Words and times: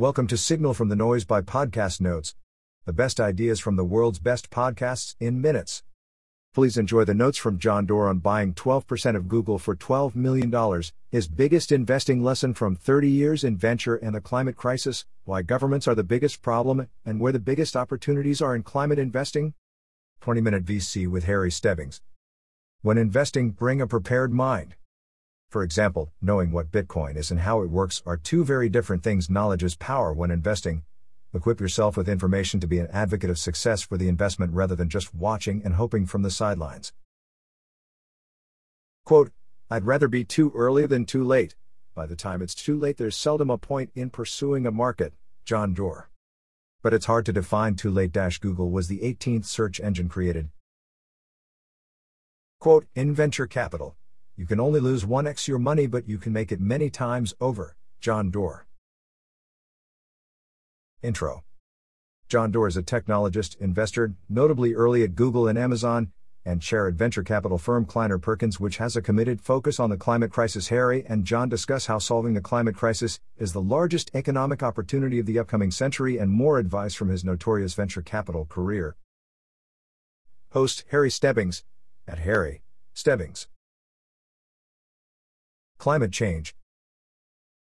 Welcome 0.00 0.28
to 0.28 0.38
Signal 0.38 0.72
from 0.72 0.88
the 0.88 0.96
Noise 0.96 1.26
by 1.26 1.42
Podcast 1.42 2.00
Notes. 2.00 2.34
The 2.86 2.92
best 2.94 3.20
ideas 3.20 3.60
from 3.60 3.76
the 3.76 3.84
world's 3.84 4.18
best 4.18 4.48
podcasts 4.48 5.14
in 5.20 5.42
minutes. 5.42 5.82
Please 6.54 6.78
enjoy 6.78 7.04
the 7.04 7.12
notes 7.12 7.36
from 7.36 7.58
John 7.58 7.84
Doerr 7.84 8.08
on 8.08 8.20
buying 8.20 8.54
12% 8.54 9.14
of 9.14 9.28
Google 9.28 9.58
for 9.58 9.76
$12 9.76 10.14
million, 10.14 10.82
his 11.10 11.28
biggest 11.28 11.70
investing 11.70 12.22
lesson 12.22 12.54
from 12.54 12.76
30 12.76 13.10
years 13.10 13.44
in 13.44 13.58
venture 13.58 13.94
and 13.96 14.14
the 14.14 14.22
climate 14.22 14.56
crisis, 14.56 15.04
why 15.24 15.42
governments 15.42 15.86
are 15.86 15.94
the 15.94 16.02
biggest 16.02 16.40
problem, 16.40 16.88
and 17.04 17.20
where 17.20 17.32
the 17.32 17.38
biggest 17.38 17.76
opportunities 17.76 18.40
are 18.40 18.56
in 18.56 18.62
climate 18.62 18.98
investing. 18.98 19.52
20 20.22 20.40
Minute 20.40 20.64
VC 20.64 21.06
with 21.08 21.24
Harry 21.24 21.50
Stebbings. 21.50 22.00
When 22.80 22.96
investing, 22.96 23.50
bring 23.50 23.82
a 23.82 23.86
prepared 23.86 24.32
mind. 24.32 24.76
For 25.50 25.64
example, 25.64 26.12
knowing 26.22 26.52
what 26.52 26.70
Bitcoin 26.70 27.16
is 27.16 27.32
and 27.32 27.40
how 27.40 27.60
it 27.62 27.70
works 27.70 28.04
are 28.06 28.16
two 28.16 28.44
very 28.44 28.68
different 28.68 29.02
things. 29.02 29.28
Knowledge 29.28 29.64
is 29.64 29.74
power 29.74 30.12
when 30.12 30.30
investing. 30.30 30.84
Equip 31.34 31.60
yourself 31.60 31.96
with 31.96 32.08
information 32.08 32.60
to 32.60 32.68
be 32.68 32.78
an 32.78 32.86
advocate 32.92 33.30
of 33.30 33.38
success 33.38 33.82
for 33.82 33.98
the 33.98 34.06
investment 34.06 34.52
rather 34.52 34.76
than 34.76 34.88
just 34.88 35.12
watching 35.12 35.60
and 35.64 35.74
hoping 35.74 36.06
from 36.06 36.22
the 36.22 36.30
sidelines. 36.30 36.92
Quote, 39.04 39.32
I'd 39.68 39.86
rather 39.86 40.06
be 40.06 40.22
too 40.22 40.52
early 40.54 40.86
than 40.86 41.04
too 41.04 41.24
late. 41.24 41.56
By 41.96 42.06
the 42.06 42.14
time 42.14 42.42
it's 42.42 42.54
too 42.54 42.78
late, 42.78 42.96
there's 42.96 43.16
seldom 43.16 43.50
a 43.50 43.58
point 43.58 43.90
in 43.96 44.08
pursuing 44.10 44.66
a 44.66 44.70
market. 44.70 45.14
John 45.44 45.74
Doerr. 45.74 46.08
But 46.80 46.94
it's 46.94 47.06
hard 47.06 47.26
to 47.26 47.32
define 47.32 47.74
too 47.74 47.90
late. 47.90 48.12
Google 48.40 48.70
was 48.70 48.86
the 48.86 49.00
18th 49.00 49.46
search 49.46 49.80
engine 49.80 50.08
created. 50.08 50.50
Quote, 52.60 52.86
in 52.94 53.12
venture 53.12 53.48
capital. 53.48 53.96
You 54.40 54.46
can 54.46 54.58
only 54.58 54.80
lose 54.80 55.04
1x 55.04 55.48
your 55.48 55.58
money, 55.58 55.86
but 55.86 56.08
you 56.08 56.16
can 56.16 56.32
make 56.32 56.50
it 56.50 56.62
many 56.62 56.88
times 56.88 57.34
over. 57.42 57.76
John 58.00 58.30
Doerr. 58.30 58.64
Intro 61.02 61.44
John 62.26 62.50
Doerr 62.50 62.68
is 62.68 62.78
a 62.78 62.82
technologist, 62.82 63.60
investor, 63.60 64.14
notably 64.30 64.72
early 64.72 65.02
at 65.02 65.14
Google 65.14 65.46
and 65.46 65.58
Amazon, 65.58 66.10
and 66.42 66.62
chair 66.62 66.88
at 66.88 66.94
venture 66.94 67.22
capital 67.22 67.58
firm 67.58 67.84
Kleiner 67.84 68.16
Perkins, 68.16 68.58
which 68.58 68.78
has 68.78 68.96
a 68.96 69.02
committed 69.02 69.42
focus 69.42 69.78
on 69.78 69.90
the 69.90 69.98
climate 69.98 70.32
crisis. 70.32 70.68
Harry 70.68 71.04
and 71.06 71.26
John 71.26 71.50
discuss 71.50 71.84
how 71.84 71.98
solving 71.98 72.32
the 72.32 72.40
climate 72.40 72.76
crisis 72.76 73.20
is 73.36 73.52
the 73.52 73.60
largest 73.60 74.10
economic 74.14 74.62
opportunity 74.62 75.18
of 75.18 75.26
the 75.26 75.38
upcoming 75.38 75.70
century 75.70 76.16
and 76.16 76.30
more 76.30 76.58
advice 76.58 76.94
from 76.94 77.10
his 77.10 77.26
notorious 77.26 77.74
venture 77.74 78.00
capital 78.00 78.46
career. 78.46 78.96
Host 80.52 80.84
Harry 80.92 81.10
Stebbings 81.10 81.62
at 82.08 82.20
Harry 82.20 82.62
Stebbings. 82.94 83.46
Climate 85.80 86.12
change. 86.12 86.54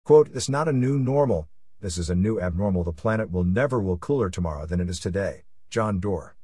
Quote, 0.07 0.33
This 0.33 0.49
not 0.49 0.69
a 0.69 0.73
new 0.73 0.99
normal, 0.99 1.51
this 1.83 1.99
is 1.99 2.09
a 2.09 2.15
new 2.15 2.41
abnormal. 2.41 2.83
The 2.83 2.95
planet 2.95 3.31
will 3.31 3.45
never 3.45 3.79
will 3.79 3.99
cooler 3.99 4.31
tomorrow 4.31 4.65
than 4.65 4.81
it 4.81 4.89
is 4.89 4.99
today. 4.99 5.45
John 5.69 6.01
Doerr. 6.01 6.35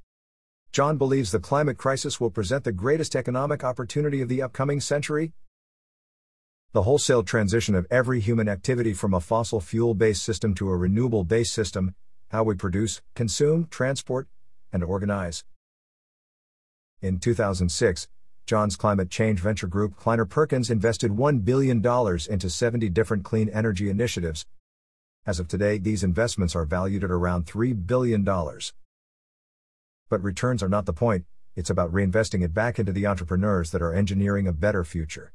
John 0.70 0.98
believes 0.98 1.30
the 1.30 1.40
climate 1.40 1.78
crisis 1.78 2.20
will 2.20 2.30
present 2.30 2.64
the 2.64 2.72
greatest 2.72 3.16
economic 3.16 3.64
opportunity 3.64 4.20
of 4.20 4.28
the 4.28 4.42
upcoming 4.42 4.82
century. 4.82 5.32
The 6.72 6.82
wholesale 6.82 7.22
transition 7.22 7.74
of 7.74 7.86
every 7.90 8.20
human 8.20 8.50
activity 8.50 8.92
from 8.92 9.14
a 9.14 9.20
fossil 9.20 9.62
fuel 9.62 9.94
based 9.94 10.22
system 10.22 10.52
to 10.56 10.68
a 10.68 10.76
renewable 10.76 11.24
based 11.24 11.54
system, 11.54 11.94
how 12.32 12.42
we 12.42 12.54
produce, 12.54 13.00
consume, 13.14 13.66
transport, 13.70 14.28
and 14.74 14.84
organize. 14.84 15.42
In 17.00 17.18
2006, 17.18 18.08
John's 18.46 18.76
climate 18.76 19.10
change 19.10 19.40
venture 19.40 19.66
group 19.66 19.96
Kleiner 19.96 20.24
Perkins 20.24 20.70
invested 20.70 21.10
$1 21.10 21.44
billion 21.44 21.84
into 22.30 22.48
70 22.48 22.88
different 22.90 23.24
clean 23.24 23.48
energy 23.48 23.90
initiatives. 23.90 24.46
As 25.26 25.40
of 25.40 25.48
today, 25.48 25.78
these 25.78 26.04
investments 26.04 26.54
are 26.54 26.64
valued 26.64 27.02
at 27.02 27.10
around 27.10 27.46
$3 27.46 27.86
billion. 27.86 28.24
But 30.08 30.22
returns 30.22 30.62
are 30.62 30.68
not 30.68 30.86
the 30.86 30.92
point, 30.92 31.24
it's 31.56 31.70
about 31.70 31.92
reinvesting 31.92 32.44
it 32.44 32.54
back 32.54 32.78
into 32.78 32.92
the 32.92 33.06
entrepreneurs 33.06 33.72
that 33.72 33.82
are 33.82 33.92
engineering 33.92 34.46
a 34.46 34.52
better 34.52 34.84
future. 34.84 35.32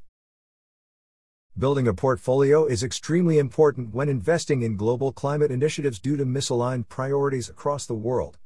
Building 1.57 1.90
a 1.90 1.94
portfolio 1.94 2.66
is 2.66 2.81
extremely 2.81 3.38
important 3.38 3.94
when 3.94 4.07
investing 4.07 4.62
in 4.62 4.78
global 4.78 5.12
climate 5.12 5.52
initiatives 5.52 6.00
due 6.00 6.16
to 6.16 6.25
misaligned 6.25 6.88
priorities 6.88 7.50
across 7.50 7.86
the 7.86 7.94
world. 7.94 8.38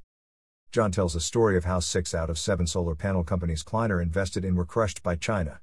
John 0.71 0.91
tells 0.91 1.15
a 1.15 1.19
story 1.19 1.57
of 1.57 1.65
how 1.65 1.79
six 1.79 2.13
out 2.13 2.29
of 2.29 2.37
seven 2.37 2.67
solar 2.67 2.95
panel 2.95 3.23
companies 3.23 3.63
Kleiner 3.63 4.01
invested 4.01 4.43
in 4.43 4.55
were 4.55 4.65
crushed 4.65 5.01
by 5.01 5.15
China. 5.15 5.59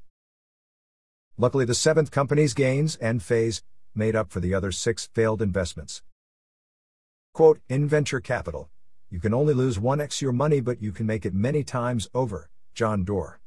Luckily, 1.37 1.65
the 1.65 1.75
seventh 1.75 2.11
company's 2.11 2.55
gains 2.55 2.97
and 2.97 3.23
phase 3.23 3.63
made 3.95 4.17
up 4.17 4.31
for 4.31 4.41
the 4.41 4.55
other 4.55 4.73
six 4.73 5.09
failed 5.13 5.43
investments. 5.43 6.03
Quote, 7.35 7.61
in 7.69 7.89
venture 7.89 8.21
capital, 8.21 8.71
you 9.11 9.21
can 9.21 9.35
only 9.35 9.55
lose 9.55 9.79
1x 9.79 10.21
your 10.21 10.33
money, 10.33 10.61
but 10.61 10.81
you 10.81 10.93
can 10.93 11.07
make 11.07 11.27
it 11.27 11.35
many 11.35 11.63
times 11.63 12.09
over. 12.15 12.51
John 12.75 13.05
Doerr. 13.05 13.41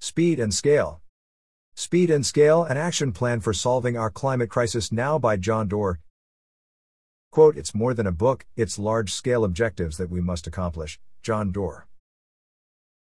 Speed 0.00 0.40
and 0.40 0.52
Scale. 0.52 1.00
Speed 1.74 2.10
and 2.10 2.26
Scale 2.26 2.64
An 2.64 2.76
Action 2.76 3.12
Plan 3.12 3.38
for 3.38 3.52
Solving 3.52 3.96
Our 3.96 4.10
Climate 4.10 4.50
Crisis 4.50 4.90
Now 4.90 5.18
by 5.18 5.36
John 5.36 5.68
Doerr, 5.68 6.00
Quote, 7.30 7.58
it's 7.58 7.74
more 7.74 7.92
than 7.92 8.06
a 8.06 8.12
book, 8.12 8.46
it's 8.56 8.78
large 8.78 9.12
scale 9.12 9.44
objectives 9.44 9.98
that 9.98 10.10
we 10.10 10.20
must 10.20 10.46
accomplish. 10.46 10.98
John 11.22 11.52
Doerr. 11.52 11.86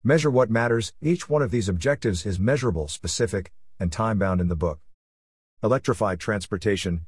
Measure 0.03 0.31
what 0.31 0.51
matters, 0.51 0.95
each 1.03 1.29
one 1.29 1.43
of 1.43 1.51
these 1.51 1.69
objectives 1.69 2.25
is 2.25 2.39
measurable, 2.39 2.89
specific, 2.89 3.53
and 3.79 3.93
time 3.93 4.19
bound 4.19 4.41
in 4.41 4.49
the 4.49 4.57
book. 4.57 4.81
Electrify 5.63 6.17
transportation. 6.17 7.05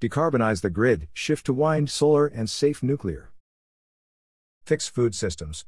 Decarbonize 0.00 0.62
the 0.62 0.70
grid, 0.70 1.08
shift 1.12 1.46
to 1.46 1.52
wind, 1.52 1.88
solar, 1.88 2.26
and 2.26 2.50
safe 2.50 2.82
nuclear. 2.82 3.30
Fix 4.64 4.88
food 4.88 5.14
systems. 5.14 5.66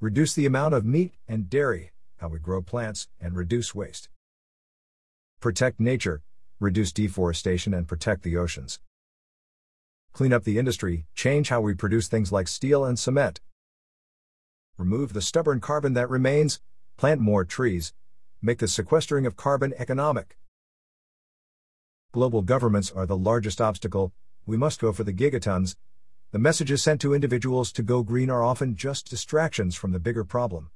Reduce 0.00 0.34
the 0.34 0.46
amount 0.46 0.74
of 0.74 0.84
meat 0.84 1.14
and 1.26 1.50
dairy, 1.50 1.90
how 2.18 2.28
we 2.28 2.38
grow 2.38 2.62
plants, 2.62 3.08
and 3.20 3.34
reduce 3.34 3.74
waste. 3.74 4.08
Protect 5.40 5.80
nature. 5.80 6.22
Reduce 6.60 6.92
deforestation 6.92 7.74
and 7.74 7.88
protect 7.88 8.22
the 8.22 8.36
oceans 8.36 8.78
clean 10.12 10.32
up 10.32 10.44
the 10.44 10.58
industry, 10.58 11.06
change 11.14 11.48
how 11.48 11.60
we 11.60 11.74
produce 11.74 12.08
things 12.08 12.32
like 12.32 12.48
steel 12.48 12.84
and 12.84 12.98
cement. 12.98 13.40
Remove 14.76 15.12
the 15.12 15.22
stubborn 15.22 15.60
carbon 15.60 15.92
that 15.94 16.10
remains, 16.10 16.60
plant 16.96 17.20
more 17.20 17.44
trees, 17.44 17.92
make 18.42 18.58
the 18.58 18.68
sequestering 18.68 19.26
of 19.26 19.36
carbon 19.36 19.74
economic. 19.78 20.36
Global 22.12 22.42
governments 22.42 22.90
are 22.90 23.06
the 23.06 23.16
largest 23.16 23.60
obstacle, 23.60 24.12
we 24.46 24.56
must 24.56 24.80
go 24.80 24.92
for 24.92 25.04
the 25.04 25.12
gigatons. 25.12 25.76
The 26.32 26.38
messages 26.38 26.82
sent 26.82 27.00
to 27.02 27.14
individuals 27.14 27.70
to 27.72 27.82
go 27.82 28.02
green 28.02 28.30
are 28.30 28.42
often 28.42 28.74
just 28.74 29.08
distractions 29.08 29.76
from 29.76 29.92
the 29.92 29.98
bigger 29.98 30.24
problem. 30.24 30.70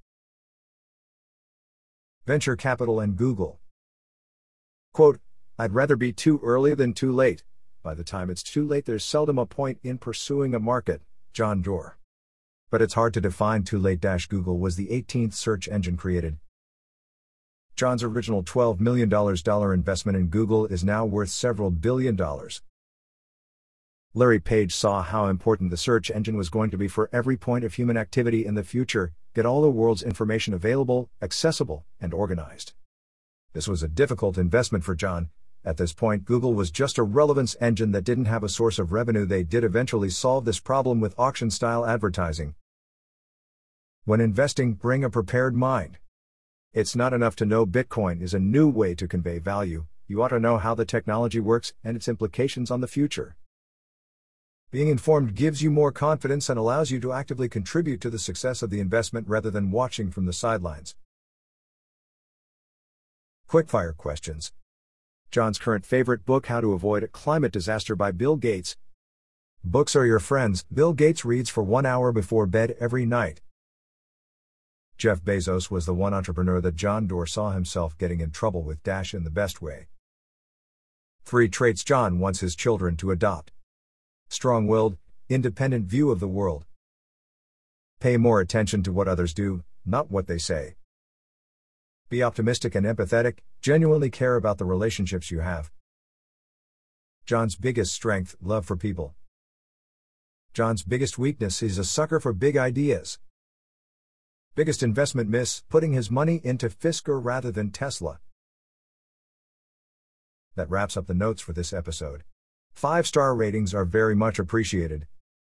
Venture 2.27 2.56
capital 2.56 3.01
and 3.01 3.16
Google. 3.16 3.61
Quote, 4.93 5.21
I'd 5.59 5.75
rather 5.75 5.97
be 5.97 6.12
too 6.12 6.41
early 6.43 6.75
than 6.75 6.93
too 6.93 7.12
late. 7.12 7.43
By 7.84 7.93
the 7.93 8.03
time 8.03 8.31
it's 8.31 8.43
too 8.43 8.67
late, 8.67 8.87
there's 8.87 9.05
seldom 9.05 9.39
a 9.39 9.45
point 9.45 9.78
in 9.83 9.99
pursuing 9.99 10.55
a 10.55 10.59
market. 10.59 11.03
John 11.34 11.61
Doerr. 11.61 11.99
But 12.71 12.81
it's 12.81 12.95
hard 12.95 13.12
to 13.12 13.21
define 13.21 13.62
too 13.62 13.78
late. 13.78 14.00
Google 14.00 14.59
was 14.59 14.77
the 14.77 14.87
18th 14.87 15.34
search 15.34 15.69
engine 15.69 15.99
created. 15.99 16.39
John's 17.77 18.03
original 18.03 18.43
$12 18.43 18.81
million 18.81 19.12
investment 19.12 20.17
in 20.17 20.28
Google 20.28 20.65
is 20.65 20.83
now 20.83 21.05
worth 21.05 21.28
several 21.28 21.71
billion 21.71 22.17
dollars. 22.17 22.62
Larry 24.15 24.41
Page 24.41 24.75
saw 24.75 25.03
how 25.03 25.27
important 25.27 25.71
the 25.71 25.77
search 25.77 26.11
engine 26.11 26.39
was 26.39 26.49
going 26.49 26.71
to 26.71 26.78
be 26.78 26.89
for 26.89 27.11
every 27.12 27.37
point 27.37 27.65
of 27.65 27.75
human 27.75 27.99
activity 27.99 28.47
in 28.47 28.55
the 28.55 28.65
future, 28.65 29.12
get 29.34 29.45
all 29.45 29.61
the 29.61 29.69
world's 29.71 30.03
information 30.03 30.55
available, 30.55 31.11
accessible, 31.21 31.84
and 32.01 32.15
organized. 32.15 32.72
This 33.53 33.69
was 33.69 33.83
a 33.83 33.89
difficult 33.89 34.39
investment 34.39 34.84
for 34.84 34.95
John, 34.95 35.28
at 35.64 35.78
this 35.78 35.94
point, 35.94 36.26
Google 36.26 36.52
was 36.52 36.70
just 36.70 36.98
a 36.98 37.02
relevance 37.02 37.56
engine 37.60 37.92
that 37.92 38.04
didn't 38.04 38.27
have 38.27 38.44
a 38.44 38.48
source 38.48 38.78
of 38.78 38.92
revenue. 38.92 39.24
They 39.24 39.42
did 39.42 39.65
eventually 39.65 40.10
solve 40.10 40.44
this 40.44 40.60
problem 40.60 41.00
with 41.00 41.18
auction 41.18 41.50
style 41.50 41.86
advertising. 41.86 42.54
When 44.04 44.21
investing, 44.21 44.74
bring 44.74 45.03
a 45.03 45.09
prepared 45.10 45.56
mind. 45.56 45.98
It's 46.74 46.94
not 46.94 47.15
enough 47.15 47.34
to 47.36 47.47
know 47.47 47.65
Bitcoin 47.65 48.21
is 48.21 48.34
a 48.34 48.39
new 48.39 48.68
way 48.68 48.94
to 48.97 49.09
convey 49.09 49.39
value, 49.39 49.86
you 50.06 50.22
ought 50.22 50.28
to 50.28 50.41
know 50.41 50.59
how 50.59 50.74
the 50.74 50.84
technology 50.84 51.41
works 51.41 51.72
and 51.83 51.97
its 51.97 52.09
implications 52.09 52.71
on 52.71 52.83
the 52.83 52.89
future. 52.89 53.36
Being 54.71 54.89
informed 54.89 55.34
gives 55.34 55.62
you 55.62 55.71
more 55.71 55.92
confidence 55.92 56.50
and 56.50 56.59
allows 56.59 56.91
you 56.91 57.00
to 57.00 57.12
actively 57.12 57.48
contribute 57.48 58.00
to 58.03 58.10
the 58.10 58.18
success 58.18 58.60
of 58.60 58.68
the 58.68 58.80
investment 58.80 59.28
rather 59.28 59.50
than 59.50 59.71
watching 59.71 60.10
from 60.10 60.27
the 60.27 60.33
sidelines. 60.33 60.94
Quickfire 63.48 63.97
questions. 63.97 64.53
John's 65.30 65.59
current 65.59 65.84
favorite 65.84 66.24
book, 66.24 66.47
How 66.47 66.60
to 66.60 66.72
Avoid 66.72 67.03
a 67.03 67.09
Climate 67.09 67.53
Disaster 67.53 67.97
by 67.97 68.12
Bill 68.12 68.36
Gates. 68.36 68.76
Books 69.65 69.97
are 69.97 70.06
your 70.06 70.21
friends, 70.21 70.65
Bill 70.72 70.92
Gates 70.92 71.24
reads 71.24 71.50
for 71.50 71.62
one 71.62 71.86
hour 71.86 72.12
before 72.12 72.47
bed 72.47 72.76
every 72.78 73.06
night. 73.06 73.41
Jeff 74.97 75.22
Bezos 75.22 75.71
was 75.71 75.86
the 75.86 75.94
one 75.94 76.15
entrepreneur 76.15 76.60
that 76.60 76.76
John 76.76 77.06
Doerr 77.06 77.26
saw 77.26 77.50
himself 77.50 77.98
getting 77.98 78.21
in 78.21 78.30
trouble 78.30 78.62
with 78.62 78.82
Dash 78.82 79.12
in 79.12 79.24
the 79.24 79.30
best 79.30 79.60
way. 79.60 79.88
Three 81.24 81.48
traits 81.48 81.82
John 81.82 82.18
wants 82.18 82.41
his 82.41 82.54
children 82.54 82.97
to 82.98 83.10
adopt 83.10 83.50
strong 84.28 84.66
willed, 84.66 84.97
independent 85.28 85.86
view 85.86 86.10
of 86.10 86.20
the 86.20 86.28
world. 86.28 86.65
Pay 88.00 88.16
more 88.16 88.41
attention 88.41 88.82
to 88.82 88.92
what 88.92 89.09
others 89.09 89.32
do, 89.32 89.62
not 89.86 90.10
what 90.10 90.27
they 90.27 90.38
say. 90.38 90.74
Be 92.15 92.22
optimistic 92.22 92.77
and 92.77 92.87
empathetic, 92.87 93.39
genuinely 93.61 94.09
care 94.09 94.37
about 94.37 94.59
the 94.59 94.65
relationships 94.65 95.33
you 95.33 95.41
have. 95.41 95.72
John's 97.27 97.57
biggest 97.57 97.93
strength 97.93 98.37
love 98.41 98.65
for 98.65 98.77
people. 98.77 99.16
John's 100.53 100.84
biggest 100.84 101.19
weakness 101.19 101.61
is 101.61 101.77
a 101.77 101.83
sucker 101.83 102.21
for 102.21 102.33
big 102.33 102.57
ideas. 102.57 103.19
Biggest 104.55 104.81
investment 104.81 105.28
miss 105.28 105.65
putting 105.69 105.93
his 105.93 106.09
money 106.09 106.41
into 106.45 106.69
Fisker 106.69 107.19
rather 107.21 107.51
than 107.51 107.72
Tesla. 107.72 108.21
That 110.55 110.71
wraps 110.71 110.97
up 110.97 111.09
the 111.09 111.15
notes 111.15 111.43
for 111.43 111.53
this 111.53 111.72
episode. 111.72 112.22
Five 112.75 113.09
star 113.09 113.34
ratings 113.34 113.75
are 113.75 113.84
very 113.84 114.15
much 114.15 114.39
appreciated. 114.39 115.09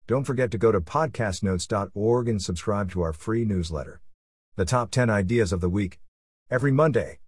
Don't 0.07 0.24
forget 0.24 0.50
to 0.50 0.57
go 0.57 0.71
to 0.71 0.81
podcastnotes.org 0.81 2.27
and 2.27 2.42
subscribe 2.42 2.89
to 2.94 3.04
our 3.04 3.13
free 3.13 3.45
newsletter. 3.45 4.01
The 4.56 4.65
top 4.65 4.89
10 4.89 5.12
ideas 5.12 5.54
of 5.54 5.62
the 5.62 5.69
week. 5.69 6.00
Every 6.49 6.71
Monday. 6.71 7.19